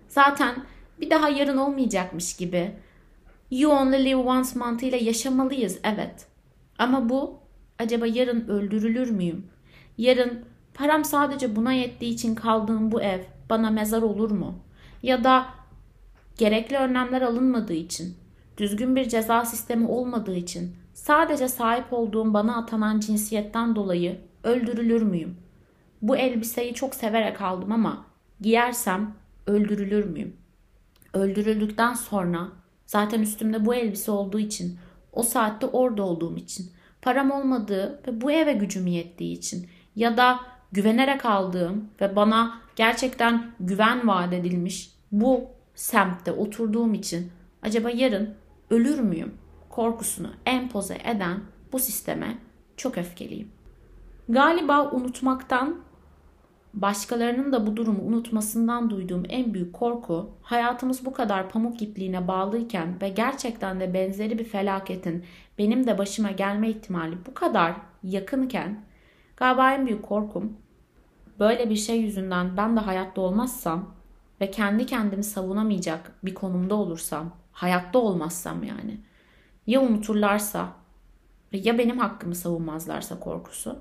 zaten 0.08 0.64
bir 1.00 1.10
daha 1.10 1.28
yarın 1.28 1.56
olmayacakmış 1.56 2.36
gibi 2.36 2.72
you 3.50 3.72
only 3.72 4.04
live 4.04 4.16
once 4.16 4.58
mantığıyla 4.58 4.98
yaşamalıyız 4.98 5.78
evet. 5.84 6.26
Ama 6.78 7.08
bu 7.08 7.38
acaba 7.78 8.06
yarın 8.06 8.48
öldürülür 8.48 9.10
müyüm? 9.10 9.46
Yarın 9.98 10.44
param 10.74 11.04
sadece 11.04 11.56
buna 11.56 11.72
yettiği 11.72 12.14
için 12.14 12.34
kaldığım 12.34 12.92
bu 12.92 13.02
ev 13.02 13.20
bana 13.50 13.70
mezar 13.70 14.02
olur 14.02 14.30
mu? 14.30 14.58
Ya 15.02 15.24
da 15.24 15.46
gerekli 16.38 16.76
önlemler 16.76 17.22
alınmadığı 17.22 17.72
için, 17.72 18.16
düzgün 18.56 18.96
bir 18.96 19.08
ceza 19.08 19.44
sistemi 19.44 19.88
olmadığı 19.88 20.36
için 20.36 20.76
sadece 20.94 21.48
sahip 21.48 21.92
olduğum 21.92 22.34
bana 22.34 22.56
atanan 22.56 23.00
cinsiyetten 23.00 23.76
dolayı 23.76 24.20
öldürülür 24.44 25.02
müyüm? 25.02 25.36
Bu 26.02 26.16
elbiseyi 26.16 26.74
çok 26.74 26.94
severek 26.94 27.42
aldım 27.42 27.72
ama 27.72 28.06
giyersem 28.40 29.14
öldürülür 29.46 30.04
müyüm? 30.04 30.36
Öldürüldükten 31.14 31.94
sonra 31.94 32.48
zaten 32.86 33.22
üstümde 33.22 33.66
bu 33.66 33.74
elbise 33.74 34.10
olduğu 34.10 34.38
için, 34.38 34.78
o 35.12 35.22
saatte 35.22 35.66
orada 35.66 36.02
olduğum 36.02 36.36
için, 36.36 36.70
param 37.02 37.30
olmadığı 37.30 38.00
ve 38.06 38.20
bu 38.20 38.30
eve 38.30 38.52
gücüm 38.52 38.86
yettiği 38.86 39.38
için 39.38 39.66
ya 39.96 40.16
da 40.16 40.40
güvenerek 40.72 41.24
aldığım 41.24 41.88
ve 42.00 42.16
bana 42.16 42.60
gerçekten 42.76 43.50
güven 43.60 44.08
vaat 44.08 44.32
edilmiş 44.32 44.92
bu 45.12 45.44
semtte 45.74 46.32
oturduğum 46.32 46.94
için 46.94 47.32
acaba 47.62 47.90
yarın 47.90 48.34
ölür 48.70 49.00
müyüm 49.00 49.34
korkusunu 49.68 50.30
empoze 50.46 50.98
eden 51.04 51.40
bu 51.72 51.78
sisteme 51.78 52.38
çok 52.76 52.98
öfkeliyim. 52.98 53.48
Galiba 54.28 54.90
unutmaktan 54.90 55.76
başkalarının 56.76 57.52
da 57.52 57.66
bu 57.66 57.76
durumu 57.76 58.02
unutmasından 58.02 58.90
duyduğum 58.90 59.22
en 59.28 59.54
büyük 59.54 59.72
korku 59.72 60.30
hayatımız 60.42 61.04
bu 61.04 61.12
kadar 61.12 61.50
pamuk 61.50 61.82
ipliğine 61.82 62.28
bağlıyken 62.28 63.00
ve 63.02 63.08
gerçekten 63.08 63.80
de 63.80 63.94
benzeri 63.94 64.38
bir 64.38 64.44
felaketin 64.44 65.24
benim 65.58 65.86
de 65.86 65.98
başıma 65.98 66.30
gelme 66.30 66.70
ihtimali 66.70 67.16
bu 67.26 67.34
kadar 67.34 67.76
yakınken 68.02 68.84
galiba 69.36 69.72
en 69.72 69.86
büyük 69.86 70.02
korkum 70.02 70.56
böyle 71.38 71.70
bir 71.70 71.76
şey 71.76 72.00
yüzünden 72.00 72.56
ben 72.56 72.76
de 72.76 72.80
hayatta 72.80 73.20
olmazsam 73.20 73.94
ve 74.40 74.50
kendi 74.50 74.86
kendimi 74.86 75.24
savunamayacak 75.24 76.12
bir 76.24 76.34
konumda 76.34 76.74
olursam, 76.74 77.30
hayatta 77.52 77.98
olmazsam 77.98 78.62
yani 78.62 79.00
ya 79.66 79.80
unuturlarsa 79.80 80.72
ya 81.52 81.78
benim 81.78 81.98
hakkımı 81.98 82.34
savunmazlarsa 82.34 83.20
korkusu. 83.20 83.78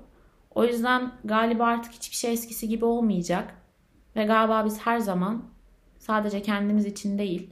O 0.56 0.64
yüzden 0.64 1.12
galiba 1.24 1.64
artık 1.64 1.92
hiçbir 1.92 2.16
şey 2.16 2.32
eskisi 2.32 2.68
gibi 2.68 2.84
olmayacak. 2.84 3.54
Ve 4.16 4.24
galiba 4.24 4.64
biz 4.64 4.78
her 4.78 4.98
zaman 4.98 5.44
sadece 5.98 6.42
kendimiz 6.42 6.86
için 6.86 7.18
değil, 7.18 7.50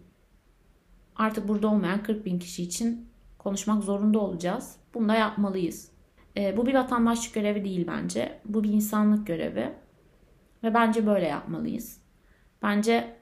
artık 1.17 1.49
burada 1.49 1.69
olmayan 1.69 2.03
40 2.03 2.27
bin 2.27 2.39
kişi 2.39 2.63
için 2.63 3.09
konuşmak 3.39 3.85
zorunda 3.85 4.19
olacağız. 4.19 4.77
Bunu 4.95 5.09
da 5.09 5.15
yapmalıyız. 5.15 5.91
E, 6.37 6.57
bu 6.57 6.67
bir 6.67 6.75
vatandaşlık 6.75 7.35
görevi 7.35 7.65
değil 7.65 7.87
bence. 7.87 8.41
Bu 8.45 8.65
bir 8.65 8.73
insanlık 8.73 9.27
görevi. 9.27 9.73
Ve 10.63 10.75
bence 10.75 11.07
böyle 11.07 11.27
yapmalıyız. 11.27 12.01
Bence 12.63 13.17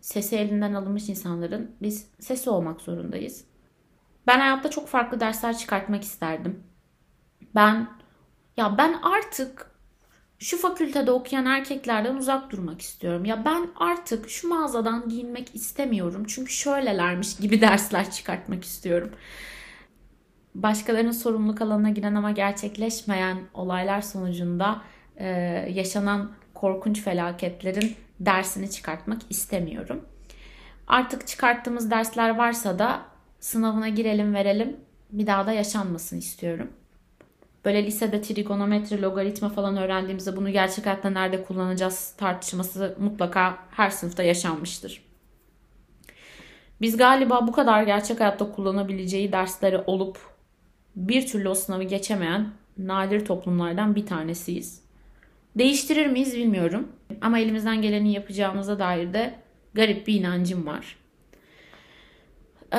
sesi 0.00 0.36
elinden 0.36 0.74
alınmış 0.74 1.08
insanların 1.08 1.76
biz 1.82 2.10
sesi 2.18 2.50
olmak 2.50 2.80
zorundayız. 2.80 3.44
Ben 4.26 4.40
hayatta 4.40 4.70
çok 4.70 4.88
farklı 4.88 5.20
dersler 5.20 5.58
çıkartmak 5.58 6.02
isterdim. 6.02 6.62
Ben 7.54 8.03
ya 8.56 8.78
ben 8.78 8.92
artık 9.02 9.74
şu 10.38 10.58
fakültede 10.58 11.10
okuyan 11.10 11.46
erkeklerden 11.46 12.16
uzak 12.16 12.50
durmak 12.50 12.80
istiyorum. 12.80 13.24
Ya 13.24 13.44
ben 13.44 13.68
artık 13.76 14.30
şu 14.30 14.48
mağazadan 14.48 15.08
giyinmek 15.08 15.54
istemiyorum. 15.54 16.24
Çünkü 16.28 16.52
şöylelermiş 16.52 17.36
gibi 17.36 17.60
dersler 17.60 18.10
çıkartmak 18.10 18.64
istiyorum. 18.64 19.10
Başkalarının 20.54 21.10
sorumluluk 21.12 21.60
alanına 21.62 21.90
giren 21.90 22.14
ama 22.14 22.30
gerçekleşmeyen 22.30 23.38
olaylar 23.54 24.00
sonucunda 24.00 24.82
e, 25.16 25.26
yaşanan 25.70 26.32
korkunç 26.54 27.02
felaketlerin 27.02 27.94
dersini 28.20 28.70
çıkartmak 28.70 29.22
istemiyorum. 29.30 30.04
Artık 30.86 31.26
çıkarttığımız 31.26 31.90
dersler 31.90 32.36
varsa 32.36 32.78
da 32.78 33.02
sınavına 33.40 33.88
girelim 33.88 34.34
verelim 34.34 34.76
bir 35.10 35.26
daha 35.26 35.46
da 35.46 35.52
yaşanmasın 35.52 36.18
istiyorum. 36.18 36.70
Böyle 37.64 37.86
lisede 37.86 38.22
trigonometri, 38.22 39.02
logaritma 39.02 39.48
falan 39.48 39.76
öğrendiğimizde 39.76 40.36
bunu 40.36 40.50
gerçek 40.50 40.86
hayatta 40.86 41.10
nerede 41.10 41.44
kullanacağız 41.44 42.14
tartışması 42.16 42.96
mutlaka 43.00 43.58
her 43.70 43.90
sınıfta 43.90 44.22
yaşanmıştır. 44.22 45.02
Biz 46.80 46.96
galiba 46.96 47.46
bu 47.46 47.52
kadar 47.52 47.82
gerçek 47.82 48.20
hayatta 48.20 48.52
kullanabileceği 48.52 49.32
dersleri 49.32 49.78
olup 49.78 50.18
bir 50.96 51.26
türlü 51.26 51.48
o 51.48 51.54
sınavı 51.54 51.82
geçemeyen 51.82 52.48
nadir 52.78 53.24
toplumlardan 53.24 53.96
bir 53.96 54.06
tanesiyiz. 54.06 54.84
Değiştirir 55.58 56.06
miyiz 56.06 56.36
bilmiyorum. 56.36 56.88
Ama 57.20 57.38
elimizden 57.38 57.82
geleni 57.82 58.12
yapacağımıza 58.12 58.78
dair 58.78 59.12
de 59.12 59.34
garip 59.74 60.06
bir 60.06 60.14
inancım 60.14 60.66
var. 60.66 60.96
Ee, 62.72 62.78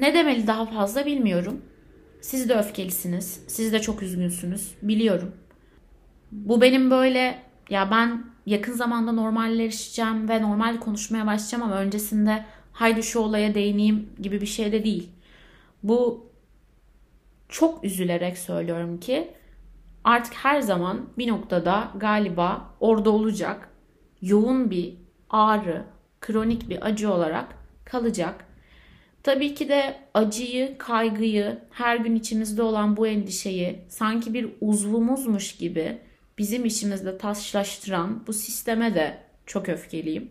ne 0.00 0.14
demeli 0.14 0.46
daha 0.46 0.66
fazla 0.66 1.06
bilmiyorum. 1.06 1.62
Siz 2.24 2.48
de 2.48 2.54
öfkelisiniz. 2.54 3.44
Siz 3.46 3.72
de 3.72 3.78
çok 3.78 4.02
üzgünsünüz. 4.02 4.74
Biliyorum. 4.82 5.34
Bu 6.32 6.60
benim 6.60 6.90
böyle 6.90 7.42
ya 7.70 7.90
ben 7.90 8.24
yakın 8.46 8.72
zamanda 8.72 9.12
normalleşeceğim 9.12 10.28
ve 10.28 10.42
normal 10.42 10.80
konuşmaya 10.80 11.26
başlayacağım 11.26 11.62
ama 11.62 11.80
öncesinde 11.80 12.44
haydi 12.72 13.02
şu 13.02 13.20
olaya 13.20 13.54
değineyim 13.54 14.08
gibi 14.22 14.40
bir 14.40 14.46
şey 14.46 14.72
de 14.72 14.84
değil. 14.84 15.10
Bu 15.82 16.26
çok 17.48 17.84
üzülerek 17.84 18.38
söylüyorum 18.38 19.00
ki 19.00 19.30
artık 20.04 20.34
her 20.34 20.60
zaman 20.60 21.08
bir 21.18 21.28
noktada 21.28 21.90
galiba 21.96 22.74
orada 22.80 23.10
olacak. 23.10 23.68
Yoğun 24.22 24.70
bir 24.70 24.94
ağrı, 25.30 25.84
kronik 26.20 26.68
bir 26.68 26.86
acı 26.86 27.12
olarak 27.12 27.48
kalacak. 27.84 28.53
Tabii 29.24 29.54
ki 29.54 29.68
de 29.68 29.96
acıyı, 30.14 30.78
kaygıyı, 30.78 31.58
her 31.70 31.96
gün 31.96 32.14
içimizde 32.14 32.62
olan 32.62 32.96
bu 32.96 33.06
endişeyi 33.06 33.78
sanki 33.88 34.34
bir 34.34 34.48
uzvumuzmuş 34.60 35.56
gibi 35.56 35.98
bizim 36.38 36.64
içimizde 36.64 37.18
taşlaştıran 37.18 38.26
bu 38.26 38.32
sisteme 38.32 38.94
de 38.94 39.18
çok 39.46 39.68
öfkeliyim. 39.68 40.30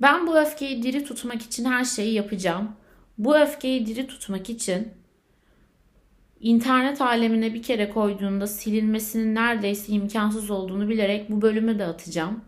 Ben 0.00 0.26
bu 0.26 0.38
öfkeyi 0.38 0.82
diri 0.82 1.04
tutmak 1.04 1.42
için 1.42 1.64
her 1.64 1.84
şeyi 1.84 2.14
yapacağım. 2.14 2.76
Bu 3.18 3.38
öfkeyi 3.38 3.86
diri 3.86 4.06
tutmak 4.06 4.50
için 4.50 4.88
internet 6.40 7.00
alemine 7.00 7.54
bir 7.54 7.62
kere 7.62 7.90
koyduğunda 7.90 8.46
silinmesinin 8.46 9.34
neredeyse 9.34 9.92
imkansız 9.92 10.50
olduğunu 10.50 10.88
bilerek 10.88 11.30
bu 11.30 11.42
bölümü 11.42 11.78
de 11.78 11.84
atacağım. 11.84 12.44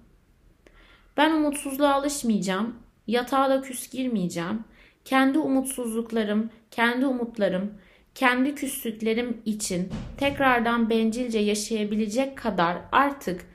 Ben 1.17 1.31
umutsuzluğa 1.31 1.95
alışmayacağım. 1.95 2.77
Yatağa 3.07 3.51
da 3.51 3.63
küs 3.63 3.91
girmeyeceğim. 3.91 4.65
Kendi 5.05 5.39
umutsuzluklarım, 5.39 6.51
kendi 6.71 7.07
umutlarım, 7.07 7.71
kendi 8.15 8.55
küslüklerim 8.55 9.37
için 9.45 9.89
tekrardan 10.17 10.91
bencilce 10.91 11.39
yaşayabilecek 11.39 12.39
kadar 12.39 12.77
artık 12.93 13.47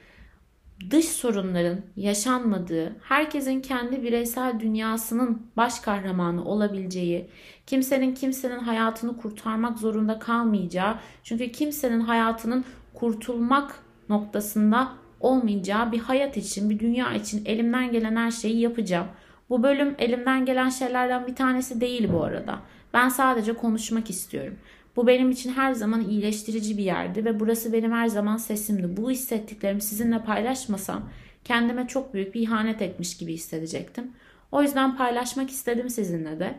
dış 0.89 1.05
sorunların 1.05 1.81
yaşanmadığı, 1.95 2.95
herkesin 3.01 3.61
kendi 3.61 4.03
bireysel 4.03 4.59
dünyasının 4.59 5.41
baş 5.57 5.79
kahramanı 5.79 6.45
olabileceği, 6.45 7.29
kimsenin 7.67 8.15
kimsenin 8.15 8.59
hayatını 8.59 9.17
kurtarmak 9.17 9.79
zorunda 9.79 10.19
kalmayacağı, 10.19 10.95
çünkü 11.23 11.51
kimsenin 11.51 11.99
hayatının 11.99 12.65
kurtulmak 12.93 13.79
noktasında 14.09 14.89
olmayacağı 15.19 15.91
bir 15.91 15.99
hayat 15.99 16.37
için, 16.37 16.69
bir 16.69 16.79
dünya 16.79 17.13
için 17.13 17.45
elimden 17.45 17.91
gelen 17.91 18.15
her 18.15 18.31
şeyi 18.31 18.59
yapacağım. 18.59 19.07
Bu 19.49 19.63
bölüm 19.63 19.95
elimden 19.99 20.45
gelen 20.45 20.69
şeylerden 20.69 21.27
bir 21.27 21.35
tanesi 21.35 21.81
değil 21.81 22.09
bu 22.13 22.23
arada. 22.23 22.59
Ben 22.93 23.09
sadece 23.09 23.53
konuşmak 23.53 24.09
istiyorum. 24.09 24.57
Bu 24.95 25.07
benim 25.07 25.31
için 25.31 25.53
her 25.53 25.73
zaman 25.73 26.09
iyileştirici 26.09 26.77
bir 26.77 26.83
yerdi 26.83 27.25
ve 27.25 27.39
burası 27.39 27.73
benim 27.73 27.91
her 27.91 28.07
zaman 28.07 28.37
sesimdi. 28.37 28.97
Bu 28.97 29.11
hissettiklerimi 29.11 29.81
sizinle 29.81 30.23
paylaşmasam 30.23 31.09
kendime 31.43 31.87
çok 31.87 32.13
büyük 32.13 32.35
bir 32.35 32.41
ihanet 32.41 32.81
etmiş 32.81 33.17
gibi 33.17 33.33
hissedecektim. 33.33 34.11
O 34.51 34.61
yüzden 34.61 34.97
paylaşmak 34.97 35.49
istedim 35.49 35.89
sizinle 35.89 36.39
de. 36.39 36.55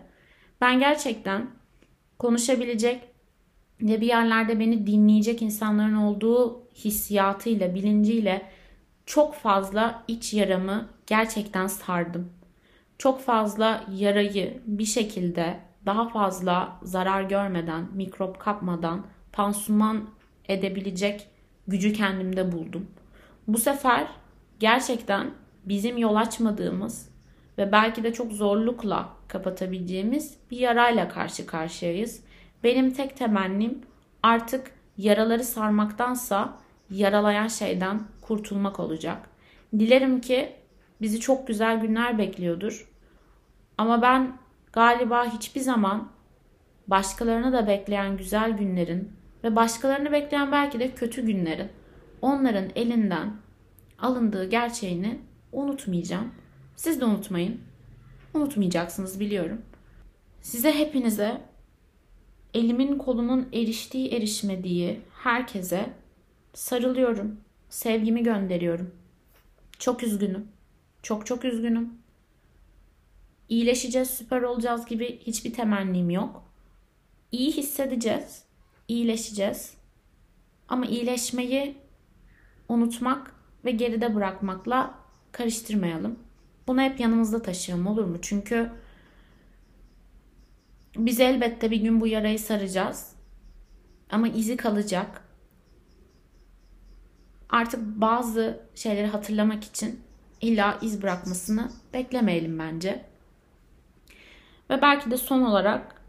Ben 0.60 0.78
gerçekten 0.78 1.46
konuşabilecek 2.18 3.02
ve 3.82 4.00
bir 4.00 4.06
yerlerde 4.06 4.60
beni 4.60 4.86
dinleyecek 4.86 5.42
insanların 5.42 5.94
olduğu 5.94 6.68
hissiyatıyla, 6.74 7.74
bilinciyle 7.74 8.42
çok 9.06 9.34
fazla 9.34 10.04
iç 10.08 10.34
yaramı 10.34 10.88
gerçekten 11.06 11.66
sardım. 11.66 12.37
Çok 12.98 13.20
fazla 13.20 13.84
yarayı 13.96 14.62
bir 14.66 14.84
şekilde 14.84 15.60
daha 15.86 16.08
fazla 16.08 16.78
zarar 16.82 17.22
görmeden, 17.22 17.88
mikrop 17.94 18.40
kapmadan 18.40 19.06
pansuman 19.32 20.08
edebilecek 20.48 21.28
gücü 21.68 21.92
kendimde 21.92 22.52
buldum. 22.52 22.86
Bu 23.48 23.58
sefer 23.58 24.06
gerçekten 24.60 25.30
bizim 25.64 25.98
yol 25.98 26.16
açmadığımız 26.16 27.08
ve 27.58 27.72
belki 27.72 28.02
de 28.02 28.12
çok 28.12 28.32
zorlukla 28.32 29.08
kapatabileceğimiz 29.28 30.36
bir 30.50 30.58
yarayla 30.58 31.08
karşı 31.08 31.46
karşıyayız. 31.46 32.22
Benim 32.64 32.92
tek 32.92 33.16
temennim 33.16 33.80
artık 34.22 34.70
yaraları 34.96 35.44
sarmaktansa 35.44 36.58
yaralayan 36.90 37.48
şeyden 37.48 38.02
kurtulmak 38.20 38.80
olacak. 38.80 39.30
Dilerim 39.78 40.20
ki 40.20 40.57
bizi 41.00 41.20
çok 41.20 41.46
güzel 41.46 41.80
günler 41.80 42.18
bekliyordur. 42.18 42.88
Ama 43.78 44.02
ben 44.02 44.38
galiba 44.72 45.24
hiçbir 45.24 45.60
zaman 45.60 46.08
başkalarını 46.86 47.52
da 47.52 47.66
bekleyen 47.66 48.16
güzel 48.16 48.50
günlerin 48.50 49.12
ve 49.44 49.56
başkalarını 49.56 50.12
bekleyen 50.12 50.52
belki 50.52 50.80
de 50.80 50.94
kötü 50.94 51.26
günlerin 51.26 51.68
onların 52.22 52.70
elinden 52.74 53.32
alındığı 53.98 54.50
gerçeğini 54.50 55.18
unutmayacağım. 55.52 56.34
Siz 56.76 57.00
de 57.00 57.04
unutmayın. 57.04 57.60
Unutmayacaksınız 58.34 59.20
biliyorum. 59.20 59.62
Size 60.40 60.72
hepinize 60.72 61.40
elimin 62.54 62.98
kolunun 62.98 63.48
eriştiği 63.52 64.08
erişmediği 64.08 65.00
herkese 65.22 65.90
sarılıyorum. 66.54 67.40
Sevgimi 67.68 68.22
gönderiyorum. 68.22 68.94
Çok 69.78 70.02
üzgünüm. 70.02 70.48
Çok 71.02 71.26
çok 71.26 71.44
üzgünüm 71.44 71.98
iyileşeceğiz, 73.48 74.10
süper 74.10 74.42
olacağız 74.42 74.86
gibi 74.86 75.18
hiçbir 75.26 75.52
temennim 75.52 76.10
yok. 76.10 76.42
İyi 77.32 77.52
hissedeceğiz, 77.52 78.42
iyileşeceğiz. 78.88 79.74
Ama 80.68 80.86
iyileşmeyi 80.86 81.76
unutmak 82.68 83.34
ve 83.64 83.70
geride 83.70 84.14
bırakmakla 84.14 84.94
karıştırmayalım. 85.32 86.18
Bunu 86.66 86.80
hep 86.80 87.00
yanımızda 87.00 87.42
taşıyalım 87.42 87.86
olur 87.86 88.04
mu? 88.04 88.16
Çünkü 88.22 88.70
biz 90.96 91.20
elbette 91.20 91.70
bir 91.70 91.80
gün 91.80 92.00
bu 92.00 92.06
yarayı 92.06 92.38
saracağız. 92.38 93.12
Ama 94.10 94.28
izi 94.28 94.56
kalacak. 94.56 95.24
Artık 97.48 97.80
bazı 98.00 98.60
şeyleri 98.74 99.06
hatırlamak 99.06 99.64
için 99.64 100.00
illa 100.40 100.78
iz 100.82 101.02
bırakmasını 101.02 101.70
beklemeyelim 101.92 102.58
bence. 102.58 103.04
Ve 104.70 104.82
belki 104.82 105.10
de 105.10 105.16
son 105.16 105.42
olarak 105.42 106.02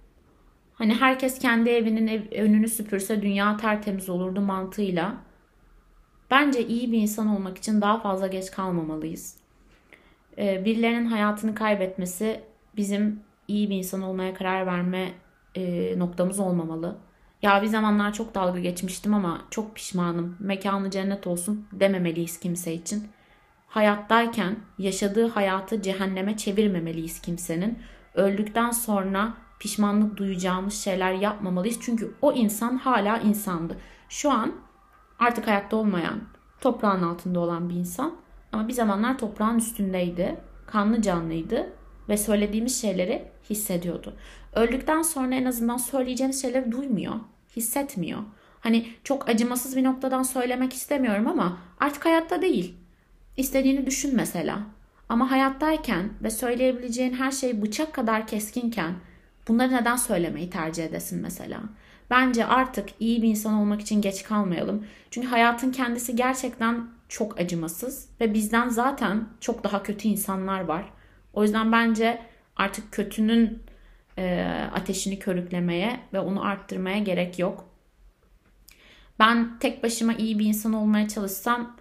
hani 0.74 0.94
herkes 0.94 1.40
kendi 1.40 1.70
evinin 1.70 2.08
ev, 2.08 2.32
önünü 2.32 2.68
süpürse 2.68 3.22
dünya 3.22 3.58
tertemiz 3.58 4.10
olurdu 4.10 4.42
mantığıyla 4.42 5.16
bence 6.32 6.68
iyi 6.68 6.92
bir 6.92 6.98
insan 6.98 7.28
olmak 7.28 7.58
için 7.58 7.82
daha 7.82 8.00
fazla 8.00 8.28
geç 8.28 8.52
kalmamalıyız. 8.52 9.38
Ee, 10.38 10.66
birilerinin 10.66 11.06
hayatını 11.06 11.56
kaybetmesi 11.56 12.42
bizim 12.76 13.20
iyi 13.48 13.70
bir 13.70 13.76
insan 13.76 14.02
olmaya 14.02 14.34
karar 14.34 14.66
verme 14.66 15.12
e, 15.56 15.94
noktamız 16.00 16.40
olmamalı. 16.40 16.98
Ya 17.42 17.62
bir 17.62 17.68
zamanlar 17.68 18.14
çok 18.14 18.36
dalga 18.36 18.60
geçmiştim 18.60 19.14
ama 19.14 19.42
çok 19.52 19.76
pişmanım. 19.76 20.38
Mekanı 20.40 20.92
cennet 20.92 21.28
olsun 21.28 21.68
dememeliyiz 21.72 22.40
kimse 22.40 22.74
için. 22.74 23.08
Hayattayken 23.70 24.56
yaşadığı 24.78 25.28
hayatı 25.28 25.82
cehenneme 25.82 26.38
çevirmemeliyiz 26.38 27.22
kimsenin 27.22 27.80
öldükten 28.16 28.72
sonra 28.72 29.34
pişmanlık 29.60 30.18
duyacağımız 30.18 30.74
şeyler 30.74 31.14
yapmamalıyız. 31.14 31.78
Çünkü 31.82 32.14
o 32.22 32.32
insan 32.32 32.78
hala 32.78 33.18
insandı. 33.18 33.78
Şu 34.10 34.32
an 34.32 34.54
artık 35.20 35.48
hayatta 35.48 35.78
olmayan, 35.78 36.22
toprağın 36.62 37.04
altında 37.04 37.40
olan 37.40 37.70
bir 37.70 37.76
insan 37.76 38.14
ama 38.52 38.68
bir 38.68 38.74
zamanlar 38.74 39.18
toprağın 39.18 39.58
üstündeydi. 39.58 40.38
Kanlı 40.68 41.02
canlıydı 41.02 41.70
ve 42.10 42.18
söylediğimiz 42.18 42.82
şeyleri 42.82 43.26
hissediyordu. 43.50 44.14
Öldükten 44.56 45.02
sonra 45.02 45.36
en 45.36 45.46
azından 45.46 45.78
söyleyeceğimiz 45.78 46.42
şeyleri 46.42 46.72
duymuyor, 46.72 47.16
hissetmiyor. 47.56 48.20
Hani 48.60 48.90
çok 49.04 49.30
acımasız 49.30 49.78
bir 49.78 49.84
noktadan 49.84 50.24
söylemek 50.24 50.74
istemiyorum 50.74 51.28
ama 51.28 51.58
artık 51.80 52.06
hayatta 52.06 52.42
değil. 52.42 52.79
İstediğini 53.38 53.86
düşün 53.86 54.16
mesela. 54.16 54.60
Ama 55.10 55.32
hayattayken 55.32 56.10
ve 56.24 56.30
söyleyebileceğin 56.30 57.14
her 57.14 57.32
şey 57.32 57.62
bıçak 57.62 57.94
kadar 57.94 58.28
keskinken 58.28 58.94
bunları 59.48 59.72
neden 59.72 59.96
söylemeyi 59.96 60.50
tercih 60.50 60.86
edesin 60.86 61.22
mesela? 61.22 61.62
Bence 62.10 62.46
artık 62.46 62.90
iyi 63.00 63.22
bir 63.22 63.28
insan 63.28 63.54
olmak 63.54 63.82
için 63.82 64.02
geç 64.02 64.24
kalmayalım. 64.24 64.86
Çünkü 65.12 65.28
hayatın 65.28 65.72
kendisi 65.72 66.16
gerçekten 66.16 66.88
çok 67.10 67.40
acımasız 67.40 68.10
ve 68.22 68.34
bizden 68.34 68.70
zaten 68.70 69.28
çok 69.40 69.64
daha 69.64 69.84
kötü 69.84 70.08
insanlar 70.08 70.62
var. 70.62 70.86
O 71.34 71.44
yüzden 71.44 71.72
bence 71.72 72.22
artık 72.56 72.92
kötünün 72.92 73.64
e, 74.18 74.46
ateşini 74.74 75.20
körüklemeye 75.20 76.00
ve 76.14 76.20
onu 76.20 76.46
arttırmaya 76.46 77.00
gerek 77.00 77.40
yok. 77.40 77.66
Ben 79.20 79.60
tek 79.60 79.84
başıma 79.84 80.14
iyi 80.14 80.40
bir 80.40 80.46
insan 80.46 80.74
olmaya 80.74 81.08
çalışsam 81.08 81.78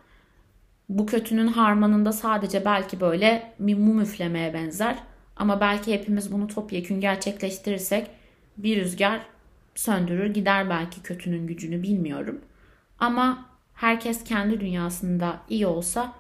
bu 0.88 1.06
kötünün 1.06 1.46
harmanında 1.46 2.12
sadece 2.12 2.64
belki 2.64 3.00
böyle 3.00 3.54
bir 3.58 3.78
mum 3.78 4.00
üflemeye 4.00 4.54
benzer. 4.54 4.98
Ama 5.36 5.60
belki 5.60 5.92
hepimiz 5.92 6.32
bunu 6.32 6.46
topyekün 6.46 7.00
gerçekleştirirsek 7.00 8.10
bir 8.56 8.80
rüzgar 8.80 9.20
söndürür 9.74 10.34
gider 10.34 10.70
belki 10.70 11.02
kötünün 11.02 11.46
gücünü 11.46 11.82
bilmiyorum. 11.82 12.40
Ama 12.98 13.46
herkes 13.74 14.24
kendi 14.24 14.60
dünyasında 14.60 15.40
iyi 15.48 15.66
olsa 15.66 16.12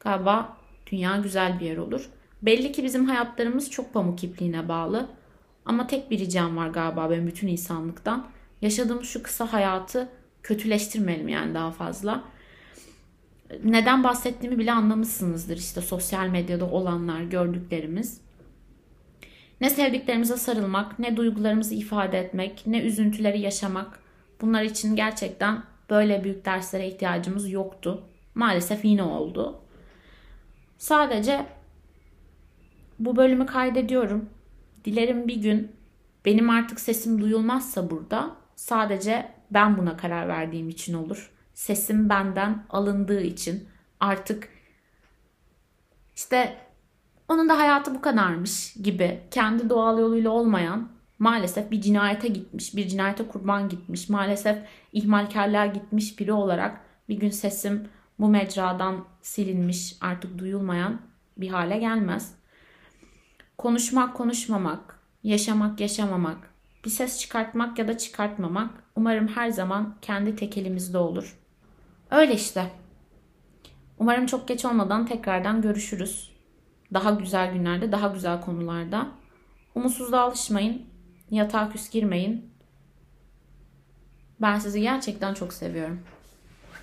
galiba 0.00 0.56
dünya 0.86 1.16
güzel 1.16 1.60
bir 1.60 1.66
yer 1.66 1.76
olur. 1.76 2.10
Belli 2.42 2.72
ki 2.72 2.84
bizim 2.84 3.04
hayatlarımız 3.06 3.70
çok 3.70 3.94
pamuk 3.94 4.24
ipliğine 4.24 4.68
bağlı. 4.68 5.06
Ama 5.64 5.86
tek 5.86 6.10
bir 6.10 6.18
ricam 6.18 6.56
var 6.56 6.68
galiba 6.68 7.10
benim 7.10 7.26
bütün 7.26 7.48
insanlıktan. 7.48 8.26
Yaşadığımız 8.62 9.06
şu 9.06 9.22
kısa 9.22 9.52
hayatı 9.52 10.08
kötüleştirmeyelim 10.42 11.28
yani 11.28 11.54
daha 11.54 11.70
fazla. 11.70 12.24
Neden 13.64 14.04
bahsettiğimi 14.04 14.58
bile 14.58 14.72
anlamışsınızdır 14.72 15.56
işte 15.56 15.80
sosyal 15.80 16.28
medyada 16.28 16.64
olanlar, 16.64 17.20
gördüklerimiz. 17.20 18.20
Ne 19.60 19.70
sevdiklerimize 19.70 20.36
sarılmak, 20.36 20.98
ne 20.98 21.16
duygularımızı 21.16 21.74
ifade 21.74 22.18
etmek, 22.18 22.62
ne 22.66 22.80
üzüntüleri 22.80 23.40
yaşamak. 23.40 23.98
Bunlar 24.40 24.62
için 24.62 24.96
gerçekten 24.96 25.62
böyle 25.90 26.24
büyük 26.24 26.44
derslere 26.44 26.88
ihtiyacımız 26.88 27.50
yoktu. 27.50 28.04
Maalesef 28.34 28.84
yine 28.84 29.02
oldu. 29.02 29.60
Sadece 30.78 31.46
bu 32.98 33.16
bölümü 33.16 33.46
kaydediyorum. 33.46 34.28
Dilerim 34.84 35.28
bir 35.28 35.36
gün 35.36 35.72
benim 36.24 36.50
artık 36.50 36.80
sesim 36.80 37.20
duyulmazsa 37.20 37.90
burada 37.90 38.36
sadece 38.56 39.30
ben 39.50 39.78
buna 39.78 39.96
karar 39.96 40.28
verdiğim 40.28 40.68
için 40.68 40.94
olur. 40.94 41.33
Sesim 41.54 42.08
benden 42.08 42.64
alındığı 42.70 43.20
için 43.20 43.68
artık 44.00 44.48
işte 46.16 46.56
onun 47.28 47.48
da 47.48 47.58
hayatı 47.58 47.94
bu 47.94 48.00
kadarmış 48.00 48.74
gibi 48.82 49.20
kendi 49.30 49.70
doğal 49.70 49.98
yoluyla 49.98 50.30
olmayan 50.30 50.88
maalesef 51.18 51.70
bir 51.70 51.80
cinayete 51.80 52.28
gitmiş, 52.28 52.76
bir 52.76 52.88
cinayete 52.88 53.28
kurban 53.28 53.68
gitmiş, 53.68 54.08
maalesef 54.08 54.58
ihmalkarlığa 54.92 55.66
gitmiş 55.66 56.18
biri 56.18 56.32
olarak 56.32 56.80
bir 57.08 57.16
gün 57.16 57.30
sesim 57.30 57.88
bu 58.18 58.28
mecradan 58.28 59.04
silinmiş, 59.22 59.96
artık 60.00 60.38
duyulmayan 60.38 61.00
bir 61.36 61.48
hale 61.48 61.78
gelmez. 61.78 62.34
Konuşmak, 63.58 64.16
konuşmamak, 64.16 64.98
yaşamak, 65.22 65.80
yaşamamak, 65.80 66.50
bir 66.84 66.90
ses 66.90 67.20
çıkartmak 67.20 67.78
ya 67.78 67.88
da 67.88 67.98
çıkartmamak 67.98 68.70
umarım 68.96 69.28
her 69.28 69.50
zaman 69.50 69.96
kendi 70.02 70.36
tek 70.36 70.56
elimizde 70.58 70.98
olur. 70.98 71.43
Öyle 72.14 72.34
işte. 72.34 72.70
Umarım 73.98 74.26
çok 74.26 74.48
geç 74.48 74.64
olmadan 74.64 75.06
tekrardan 75.06 75.62
görüşürüz. 75.62 76.30
Daha 76.94 77.10
güzel 77.10 77.52
günlerde, 77.52 77.92
daha 77.92 78.08
güzel 78.08 78.40
konularda. 78.40 79.08
Umutsuzluğa 79.74 80.20
alışmayın. 80.20 80.86
Yatağa 81.30 81.70
küs 81.70 81.90
girmeyin. 81.90 82.54
Ben 84.40 84.58
sizi 84.58 84.80
gerçekten 84.80 85.34
çok 85.34 85.52
seviyorum. 85.52 86.00